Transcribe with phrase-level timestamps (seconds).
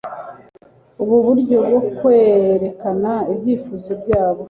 [1.01, 4.39] Ubu buryo bwo kwerekana ibyifuzo byabo